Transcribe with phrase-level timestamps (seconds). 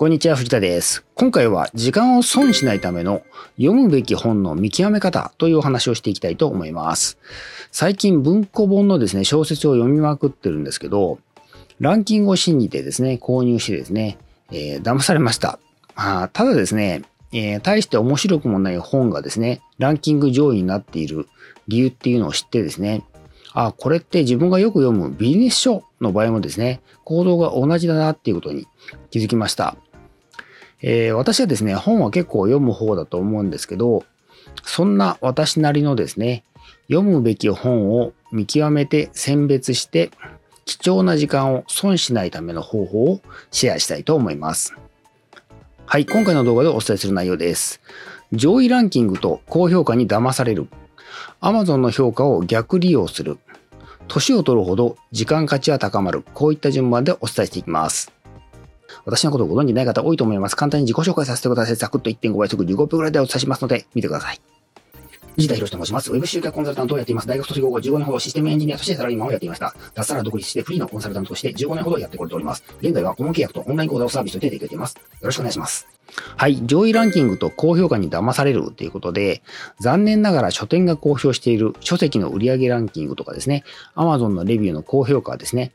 [0.00, 1.04] こんにちは、藤田です。
[1.14, 3.20] 今回は時間を損しないための
[3.58, 7.18] 読むべき本の見極め方というお話をしていきたいと思います。
[7.70, 11.18] 最近文庫本のですね、小説を読みまくってるんですけど、
[11.80, 14.16] ランキングを信じてですね、購入してですね、
[14.50, 15.58] えー、騙されました。
[15.96, 21.28] あただですね、えー、大して面白くもない本がですね、ランキング上位になっている
[21.68, 23.04] 理由っていうのを知ってですね、
[23.52, 28.66] あ、これって自分がよく読むビジネス書の場合もですね、行動が同じだなっていうことに
[29.10, 29.76] 気づきました。
[30.82, 34.04] えー、私はですね、本は結構読む方だと思うんですけど、
[34.64, 36.44] そんな私なりのですね、
[36.88, 40.10] 読むべき本を見極めて選別して、
[40.64, 44.74] 貴重な時間を損しないための方法をシェアしたいと思います。
[45.86, 47.80] はい、今回の動画でお伝えする内容です。
[48.32, 50.68] 上位ランキングと高評価に騙される。
[51.40, 53.38] Amazon の評価を逆利用する。
[54.06, 56.24] 年を取るほど時間価値は高まる。
[56.34, 58.12] こういった順番でお伝えしていきます。
[59.04, 60.56] 私のことをご存知ない方多いと思います。
[60.56, 61.76] 簡単に自己紹介させてください。
[61.76, 64.40] ザクッと1.5倍速15分くらいでお伝えしますので、見てください。
[65.36, 66.12] 藤田博と申します。
[66.12, 67.28] ウェブ集客コンサルタントをやっています。
[67.28, 69.74] 大学卒業後15年ほどシステムエンジニアとしてサラリーマンをやっていました。
[69.94, 72.64] 脱サラ独立してフリーのコンサルタントとして15年ほどやってこれております。
[72.80, 74.96] 現在は顧問契約とオンライン講座をサービスとして提供しています。
[74.96, 75.86] よろしくお願いします。
[76.36, 76.66] はい。
[76.66, 79.42] 上位ランキングと高評価に騙されるということで、
[79.80, 85.72] 残念ながら書店が公表している書籍の売上ランキングとかですね、Amazon のレビューの高評価ですね、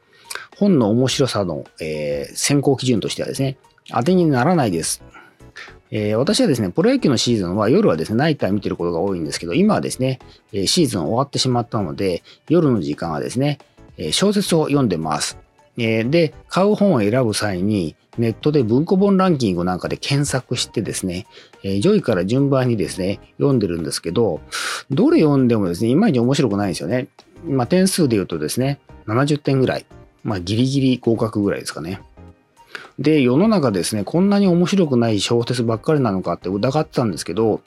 [0.57, 3.57] 本の面白さの、えー、選考基準としてはですね、
[3.89, 5.03] 当てにならないです。
[5.91, 10.19] えー、私はですね、プロ野球のシーズンは夜はですね、ナイター見てることが多いんですけど、今はですね、
[10.51, 13.59] シーズン終わってしまったので、夜の時間はですね、
[14.11, 15.37] 小説を読んでます。
[15.77, 21.27] えで、買う本を選ぶ際に、ネットで文庫本ランキングなんかで検索してですね、
[21.63, 24.39] え上位から順番にですね、読んでるんですけど、
[24.89, 27.07] どれ読んでもですね、いまいち面白くないんですよね。
[27.45, 29.85] まあ、点数で言うとですね、70点ぐらい。
[30.25, 32.01] まあ、ギリギリ合格ぐらいですかね。
[32.97, 37.61] で、世の中ですね、こんなに面白くない小説ばっかりなのかって疑ってたんですけど、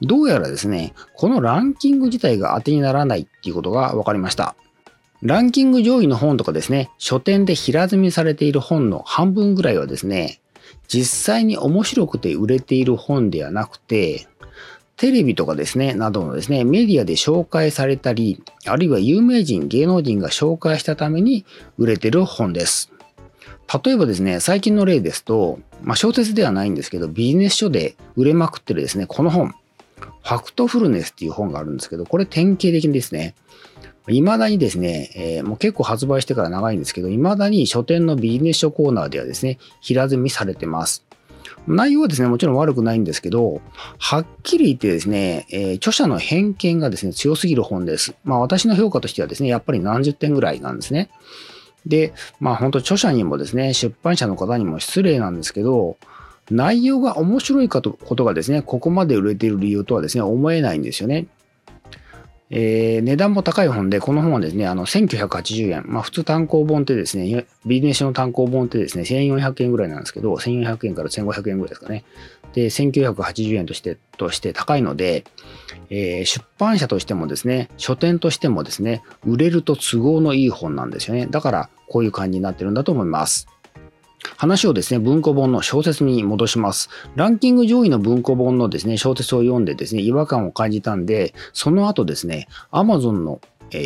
[0.00, 4.56] どうやらですね、このランキング自体が当てにならないっていうことが分かりました。
[5.20, 10.40] ランキング上位の本とかですね、書店で平積みされている本の半分ぐらいはですね、
[10.86, 14.28] 実際に面白くて売れている本ではなくて、
[14.98, 21.46] テレビとかですね、などのですね、メディアで紹介されたり、あるいは有名人、芸能人が紹介したために
[21.78, 22.90] 売れてる本です。
[23.84, 33.36] 例えばですね、最近の例ですと、まあ、小説ではないんですけど、ビジネス書で売れまくってるですね、この本、ファクトフルネスっていう本があるんですけど、これ典型的にですね、
[34.08, 41.04] 未だにですね、えー、もう結構発売してから長いんですけど、未だに書店のビジネス書コーナーではですね、平積みされてます。
[41.66, 43.60] 内容はですね、もちろん悪くないんですけど、
[43.98, 48.14] はっきり言ってですね、えー、著者の偏見がですね、強すぎる本です。
[48.24, 51.10] まあ私の評価としてはですね、やっぱり何十点ぐらいなんですね。
[51.86, 55.96] で、まあ本当著者にもですね、出版社の方にも失礼なんですけど、
[56.50, 61.26] 内容が面白いかとことがですね、ここまで売れている理由とはですね、思えないんですよね。
[62.50, 65.84] えー、値段も高い本で、この本はですね、あの、1980円。
[65.86, 72.04] まあ、普通単行本ってですね、ビジネスの単行本ってですね、1400円ぐらいなんですけど、1400円から1500円ぐらいですかね。
[72.54, 75.24] で、1980円として、として高いので、
[75.90, 81.26] えー、出版社としてもですね、書店としてもですね、売れると都合のいい本なんですよね。
[81.26, 83.46] だから、こういう感じになってるんだと思います。
[84.36, 86.90] 話をですね、文庫本の小説に戻します。
[87.14, 93.40] ランキング上位の文庫本のですね、小説を読んでですね、違和感を感じたんで、その後ですね、Amazon の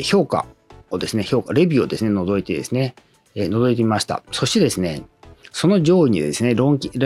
[0.04, 0.46] 評価
[0.90, 2.94] をですね、評価、レビューをですね、覗いてですね、
[3.34, 4.22] え覗いてみました。
[4.30, 5.02] そしてですね、
[5.52, 6.64] その上位にですね、ラ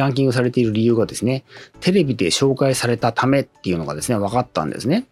[0.08, 1.44] ンキングされている理由がですね、
[1.80, 5.06] テレビで紹介されたためっていうのがですね、分かったんですね。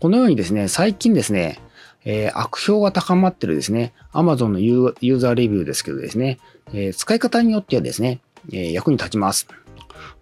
[0.00, 1.60] このようにですね、最近ですね、
[2.04, 6.38] えー、悪評が高まってるですね、Amazon のユーザーレビューですけどですね、
[6.72, 8.20] えー、使い方によってはですね、
[8.52, 9.48] えー、役に立ちます。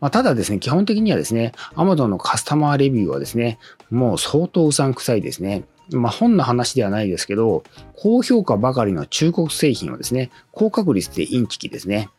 [0.00, 3.58] まあ、ただですね、基本的にはですね、Amazon のカスタマーレビューはですね、
[3.90, 5.64] もう相当うさんくさいですね。
[5.90, 7.64] まあ、本の話ではないですけど、
[7.96, 12.10] 高評価ばかりの中国製品はですね、高確率でインチキですね。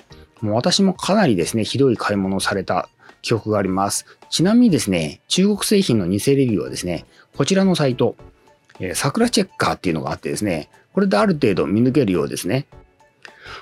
[0.41, 2.89] もう私もかなりですね、ひどい買い物をされた
[3.21, 4.05] 記憶があります。
[4.29, 7.05] ちなみにですね、中国製品の偽レビューはですね、
[7.35, 8.15] こちらのサイト、
[8.79, 12.65] えー、桜チェッカーっていうのがあってですね、これである程度見抜けるようですね。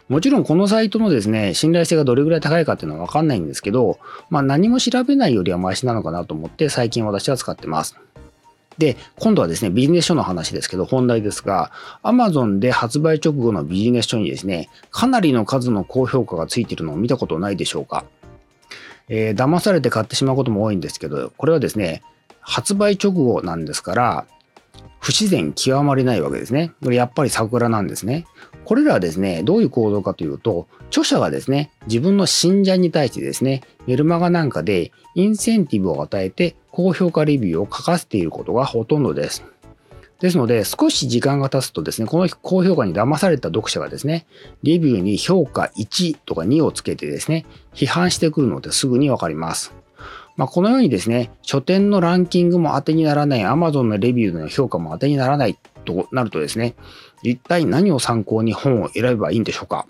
[0.09, 3.99] もちろんこのサイトのですね、信頼性がどれぐらい高いかっていうのはわかんないんですけど、
[4.29, 7.97] まあ何も調べないよりはマシなのかなと思って最近私は使ってます。
[8.77, 11.71] で、今度はですね、ビジネス書の話ですけど、本題ですが、
[12.03, 18.05] Amazon で発売直後のビジネス書にですね、かなりの数の高評価がついてるのを見たことないでしょうか。
[19.09, 22.03] えー、騙されて買ってしまうことも多いんですけど、これはですね、
[22.39, 24.25] 発売直後なんですから、
[25.07, 26.73] 不自然極まりないわけですね。
[26.83, 28.25] これやっぱり桜なんですね。
[28.65, 39.45] これらはですね、どういう行動かというと、著者がですね、自分の信者に対してですね、メルマガなんかでインセンティブを与えて高評価レビューを書かせていることがほとんどです。
[40.19, 44.27] ですので、少し時間が経つとですね、この高評価に騙された読者がですね、
[44.61, 49.73] レビューに評価1とか2をつけてですね、批判してくるのですぐにわかります。
[50.35, 56.75] まあ、このようにですね、書店のランキングも当てにならない、Amazon のレビューの評価も当てにならないとなるとですね、
[57.23, 59.87] 一体何を参考に本を選べばいいんでしょうか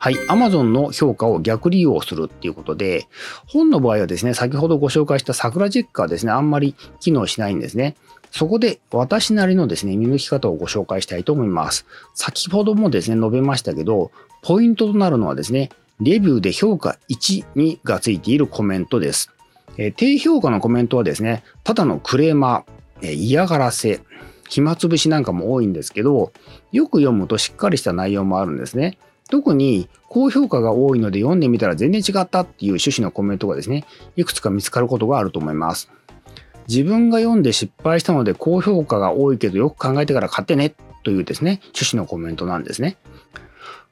[0.00, 0.14] はい。
[0.28, 3.08] Amazon の評価を逆利用するっていうことで、
[3.46, 7.96] 本の場合はですね、先ほどご紹介した桜チェッカーですね、あんまり機能しないんですね。
[8.30, 11.84] そこで私なりのですね、見抜き方をご紹介したいと思います。
[12.14, 14.12] 先ほどもですね、述べましたけど、
[14.42, 19.30] ポイントとなるのはですね、レビューで評価1にがついているコメントです。
[19.76, 24.00] え、低評価のコメントはですね、ただのクレーマー、えー、嫌がらせ、
[24.48, 26.32] 暇つぶしなんかも多いんですけど、
[26.72, 28.98] よく読むとしっかりした内容もあるんですね。
[29.30, 33.84] 特に高評価が多いので読んでみたら全然違ったっていう趣旨のコメントがですね、
[34.16, 35.90] いくつか見つかることがあると思います。
[36.66, 42.96] 自分が読んで失敗したので高評価が多いけどよく考えてから買ってねというですね、趣旨のコメントなんですね。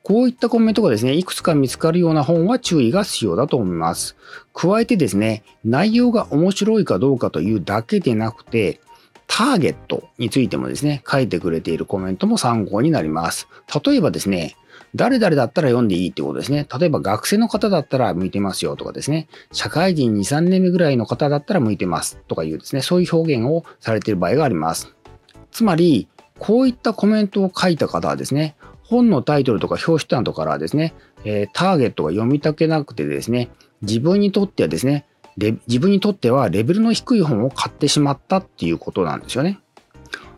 [0.06, 4.14] こういったコメントがですね、いくつか見つかるような本は注意が必要だと思います。
[4.54, 8.80] 加えてですね、内容が面白いかどうかというだけでなくて、
[9.26, 13.48] ターゲットについてもですね、書いてくれているコメントも参考になります。
[13.84, 14.54] 例えばですね、
[14.94, 16.68] 誰々だったら読んでいいってことですね。
[16.78, 19.26] 例えば学生の方だったら向いてますよとかですね。
[19.50, 24.94] 社会人2、3年目ぐらいの方だったら向いてますとかいうですね、そういう表現をされている場合があります。
[25.50, 26.06] つまり、
[26.38, 28.54] こういったコメントを書いた方はですね、
[28.88, 30.94] 本のタイトルとか表紙などからですね、
[31.24, 33.50] えー、ターゲットが読み解けなくてですね、
[33.82, 35.06] 自分にとってはですね、
[35.66, 39.60] 自分にとってはレベルの低い本を買ってしまったっていうことなんですよね。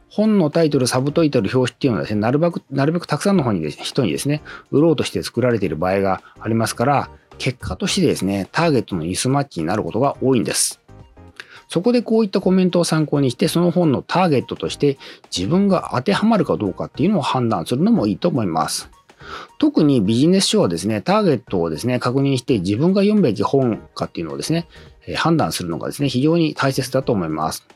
[0.08, 10.80] 本のタイトル、サブタイトル、表紙っていうのはですね、なるべく、なるべくたくさんの本に人にですね、売ろうとして作られている場合がありますから、結果としてですね、ターゲットのミスマッチになることが多いんです。
[11.69, 14.99] そこでこういったコメントを参考にして、その本のターゲットとして
[15.35, 18.91] 自分が当てはまるかどうかっていうのを判断するのもいいと思います。
[19.59, 24.67] 特にビジネス書はですね、ターゲットをですね、確認して自分が読むべき本かっていうのをですね、
[25.17, 27.67] 判断するのがですね、非常に大切だと思います。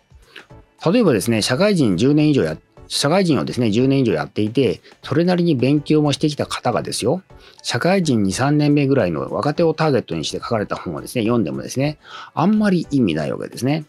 [0.91, 7.23] 例えばですね、社会人10年以上やって、社会人をですね、10年以上やっていて、それなりに勉強もしてきた方がですよ、
[7.63, 11.97] 社会人2、3年目ぐらいの若手をターゲットにして書かれた本をですね、読んでもですね、
[12.35, 13.87] あんまり意味ないわけですね。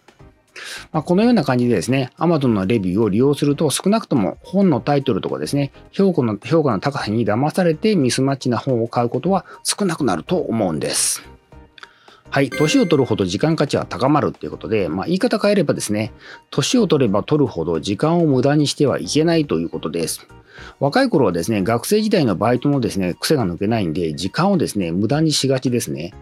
[0.94, 11.33] まあ、このような感じでですね、Amazon のレビューを利用すると少なくとも本のタイトルとかですね、評価の評価の高さに騙されてミスマッチな本を買うことは少なくなると思うんです。
[12.34, 16.12] はい、年を取るほど時間価値は高まるっていうことで、まあ、言い方変えればですね、
[16.50, 20.26] 年を取れば取るほど時間を無駄にしてはいけないということです。
[20.80, 26.16] 若い頃はですね、学生時代のバイトのですね、癖が抜けないんで、時間をですね、無駄にしがちですね。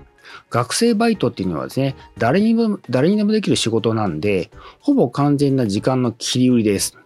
[0.49, 6.97] 学生バイトっていうのはですね、誰にも、誰にでもできる仕事なんで、ほぼ完全な時間の切り売りです。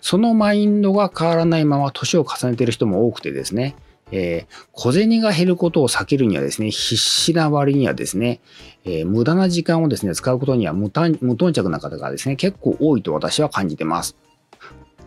[0.00, 3.74] そのマインドが変わらないまま年を重ねている人も多くてですね、
[4.12, 8.40] えー、小銭が減ることを避けるにはですね、必死な割にはですね、
[8.84, 11.18] えー、無駄な時間をですね、使うことには無頓
[11.52, 14.16] 着な方がですね、結構多いと私は感じてます。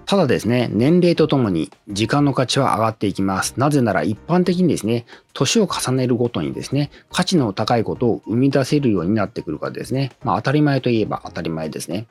[0.10, 3.54] ただですね、年齢とともに時間の価値は上がっていきます。
[3.58, 12.08] なぜなら一般的にですね、年を重ねるごとにですね、価値の高いことを生み出せるようになってくるからですね、まあ当たり前といえば当たり前ですね。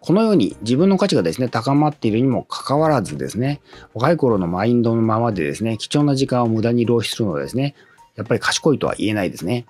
[0.00, 3.60] このように自分の価値がですね、高まっているにもかかわらずですね、
[3.94, 7.74] 若い頃のマインドのままでですね、貴重な時間を無駄に浪費するのはですね、
[8.16, 9.66] やっぱり賢いとは言えないですね。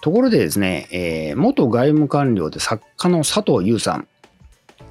[0.00, 4.08] ところでですね、えー、元外務官僚で作家の佐藤優さん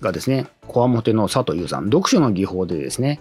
[0.01, 3.19] がですね、こわもての佐藤優さん、読書の技法でですね、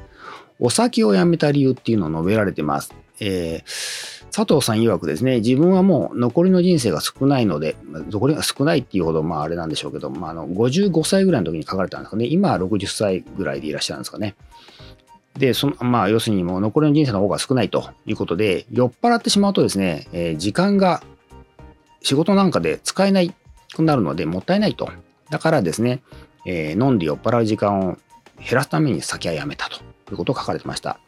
[0.59, 2.95] お酒をやめた理由っていうのを述べられてます。
[3.21, 7.76] えー佐藤さん曰くですね、自分はもう残りの人生が少ないので、
[8.11, 14.35] 残りが少ないっていうほど、まああれなんでしょうけど、まあ、あの55歳ぐらいの時に書かれたんですかね、今は60歳ぐらいでいらっしゃるんですかね。
[15.38, 21.05] で、そのまあ、要するにもう残りの人生の方が少ないということで、酔っ払ってしまうとですね、えー、時間が
[22.03, 23.21] 仕事なんかで使えな
[23.76, 24.91] くなるので、もったいないと。
[25.31, 26.03] だからですね、
[26.45, 27.97] えー、飲んで酔っ払う時間を
[28.38, 30.99] 減らすために酒はやめたとということを書かれてました。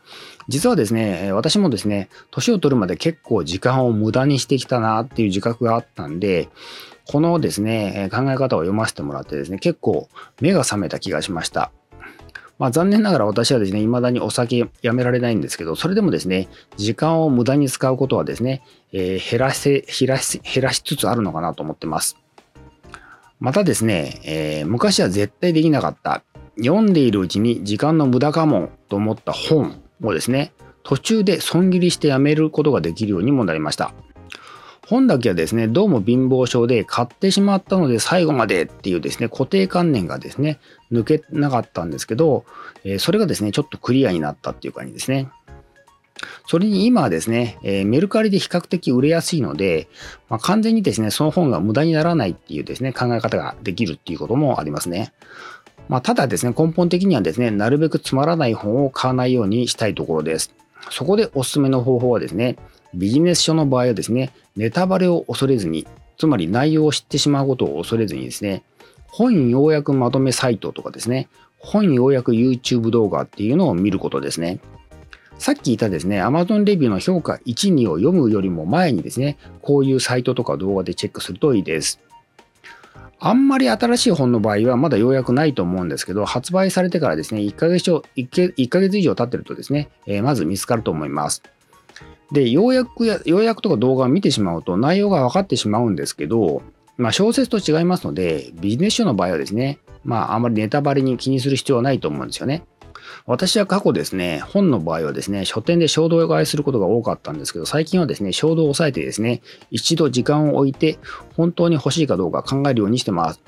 [0.49, 6.49] 実はですね、私もですね、年を取るまで結構時間を無駄にしてきたなっていう自覚があったんで、
[7.07, 10.09] このですね、考え方を読ませてもらってですね、結構
[10.41, 11.71] 目が覚めた気がしました。
[12.59, 18.62] まあ残念ながら私はですね、未だにお酒やめられないんですけど、それでもですね、時間を無駄に使うことはですね、
[18.93, 22.17] えー、減らせ、減らし、減らしつつあるのかなと思ってます。
[23.38, 26.23] またですね、えー、昔は絶対できなかった、
[26.58, 33.92] 読んでいるうちに時間の無駄かもと思った本をですね、途中で損切りしてやめることができるようにもなりました。
[34.86, 40.60] 本だけはですね、どうも貧乏症で買ってしまったので最後までっていうですね、固定観念がですね、
[40.92, 42.44] 抜けなかったんですけど、
[42.84, 45.28] え、それがですね、ちょっとクリアになったっていう感じですね。
[46.46, 49.88] それに今はですね、え、メルカリで比較的売れやすいので、
[50.28, 55.12] まあ、完全にですね、その本が無駄にならないっていうですね、考え方ができるっていうこともありますね。
[55.88, 60.52] まあ、ただですね、根本的にはですね、なるべくつまらない本を買わないようにしたいところです。
[60.90, 62.57] そこでおすすめの方法はですね、
[62.95, 65.87] ビジネス書の場合はですね、ネタバレを恐れずに、
[66.19, 68.62] つまり内容を知ってしまうことを恐れずにですね、
[69.09, 71.28] 本要約まとめサイトとかですね、
[71.59, 74.61] 本要約 YouTube 動画っていうのを見ることですね。
[75.38, 82.00] さっき言ったですね、Amazon レビューの評価1、2を読むよりも前にですね、こういうサイトとか動画でチェックするといいです。
[83.18, 91.42] あんまり新しい本の場合はまだようやくないと思うんですけど、発売されてからですね、1ヶ月1ヶ月以上経ってるとですね、えー、まず見つかると思います。
[92.30, 96.62] で、ようや、くようやくとか動画を見てしまうと内容が分かってしまうんですけど、
[96.99, 102.64] まあ小説と違いますので、ビジネス書の場合はですね、まああまりネタバレに気にする必要はないと思うんですよね。
[103.26, 110.98] 私は過去ですね、本の場合はですね、書店で衝動買いすることが多かったんですけど、最近はですね、衝動を抑えてですね、一度時間を置いて、
[111.36, 113.40] 本当に欲しいかどうか考えるようにしてます。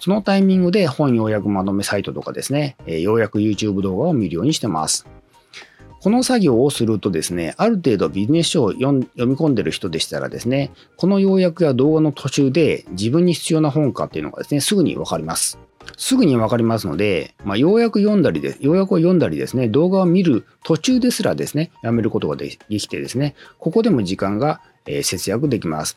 [0.00, 5.06] そのタイミングで本要約まとめサイトとかですね、要約 YouTube 動画を見るようにしてます。
[6.00, 15.58] この作業をするとですね、ある程度ビジネス書を読み込んでる人でしたらですね、この要約や動画の途中で自分に必要な本かっていうのがですね、すぐにわかります。
[15.96, 24.60] すぐにわかりますので、まあ、ようやく読んだりで、ようやく読んだりですね、動画を見る途中ですらですね、やめることができてですね、ここでも時間が
[25.02, 25.96] 節約できます。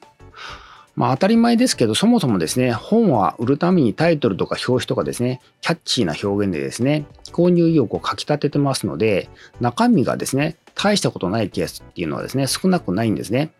[0.95, 9.29] まあ当たり前ですけど、そもそもですね、本は売るためにタイトルとか表紙とかですね、キャッチーな表現でですね、購入意欲をかき立ててますので、
[9.61, 13.51] 中身がですね、大したことないケースっていうのはですね、少なくないんですね。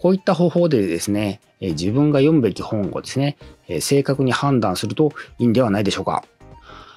[0.00, 1.40] こういった方法でですね、
[1.70, 3.36] 自分が読むべき本をですね、
[3.80, 6.24] 正確に判断するといいんではないでしょうか。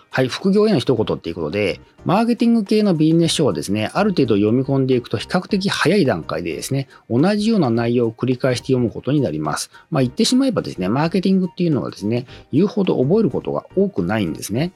[0.10, 9.70] はい、副業への一言っていうことで、マーケティング系のビジネス書はですね、ある程度読み込んでいくと比較的早い段階でですね、同じような内容を繰り返して読むことになります。
[9.92, 14.72] まあ言ってしまえばですね、マーケティングっていうのはですね、言うほど覚えることが多くないんですね。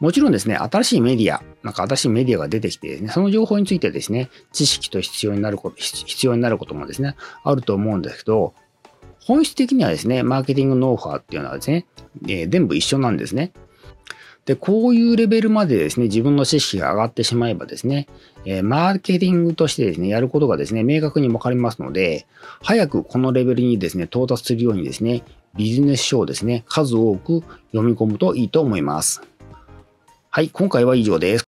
[0.00, 7.14] もちろんですね、新しいメディア、なんか新しいメディアが出てきてですね、その情報についてですね、知識と必要になること、必要になることもですね、
[7.44, 8.52] あると思うんですけど、
[9.20, 11.86] 本質的にはですね、マーケティングノウハウっていうのはですね、
[12.24, 13.52] えー、全部一緒なんですね。
[14.46, 18.06] で、こういうレベルまでですね、自分の知識が上がってしまえばですね、
[18.44, 22.26] えー、マーケティングとしてですね、やることがですね、明確に分かりますので、
[22.62, 25.24] 早くこのレベルにですね、到達するようにですね、
[25.56, 27.42] ビジネス書をですね、数多く
[27.72, 29.20] 読み込むといいと思います。
[30.30, 31.45] はい、今回は以上です。